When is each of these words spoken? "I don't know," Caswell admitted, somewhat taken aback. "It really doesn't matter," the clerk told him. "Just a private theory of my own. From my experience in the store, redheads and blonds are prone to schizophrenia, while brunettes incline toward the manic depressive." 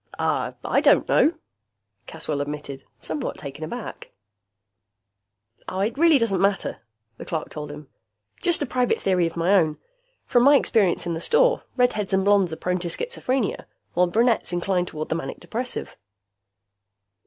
"I 0.17 0.81
don't 0.81 1.07
know," 1.07 1.33
Caswell 2.07 2.41
admitted, 2.41 2.85
somewhat 2.99 3.37
taken 3.37 3.63
aback. 3.63 4.09
"It 5.71 5.95
really 5.95 6.17
doesn't 6.17 6.41
matter," 6.41 6.79
the 7.17 7.25
clerk 7.25 7.49
told 7.49 7.69
him. 7.71 7.87
"Just 8.41 8.63
a 8.63 8.65
private 8.65 8.99
theory 8.99 9.27
of 9.27 9.37
my 9.37 9.53
own. 9.53 9.77
From 10.25 10.41
my 10.41 10.55
experience 10.55 11.05
in 11.05 11.13
the 11.13 11.21
store, 11.21 11.65
redheads 11.77 12.13
and 12.13 12.25
blonds 12.25 12.51
are 12.51 12.55
prone 12.57 12.79
to 12.79 12.87
schizophrenia, 12.87 13.67
while 13.93 14.07
brunettes 14.07 14.51
incline 14.51 14.87
toward 14.87 15.09
the 15.09 15.13
manic 15.15 15.39
depressive." 15.39 15.95